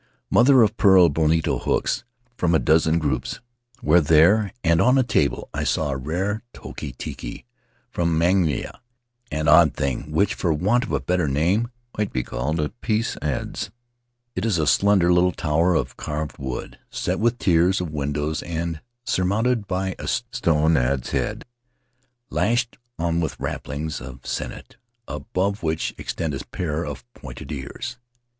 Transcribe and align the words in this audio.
Mother 0.31 0.63
of 0.63 0.77
pearl 0.77 1.09
bonito 1.09 1.59
hooks 1.59 2.03
from 2.35 2.55
a 2.55 2.57
dozen 2.59 2.97
groups 2.97 3.39
were 3.83 4.01
there, 4.01 4.51
and 4.63 4.81
on 4.81 4.97
a 4.97 5.03
table 5.03 5.47
I 5.53 5.63
saw 5.63 5.91
a 5.91 5.95
rare 5.95 6.41
Toki 6.53 6.93
Tiki 6.93 7.45
from 7.91 8.17
Mangaia, 8.17 8.79
an 9.31 9.47
odd 9.47 9.75
thing 9.75 10.11
which, 10.11 10.33
for 10.33 10.51
want 10.53 10.85
of 10.85 10.91
a 10.91 10.99
better 10.99 11.27
name, 11.27 11.69
might 11.95 12.11
be 12.11 12.23
called 12.23 12.59
a 12.59 12.69
Peace 12.69 13.15
Adze. 13.21 13.69
It 14.35 14.43
is 14.43 14.57
a 14.57 14.65
slender 14.65 15.13
little 15.13 15.33
tower 15.33 15.75
of 15.75 15.97
carved 15.97 16.39
wood, 16.39 16.79
set 16.89 17.19
with 17.19 17.37
tiers 17.37 17.79
of 17.79 17.91
windows 17.91 18.41
and 18.41 18.81
surmounted 19.05 19.67
by 19.67 19.93
a 19.99 20.07
stone 20.07 20.77
adze 20.77 21.11
head, 21.11 21.45
lashed 22.31 22.79
on 22.97 23.21
with 23.21 23.39
wrappings 23.39 24.01
of 24.01 24.23
sennit, 24.25 24.77
above 25.07 25.61
which 25.61 25.93
extend 25.99 26.33
a 26.33 26.43
pair 26.47 26.83
of 26.83 27.05
pointed 27.13 27.51
ears. 27.51 27.97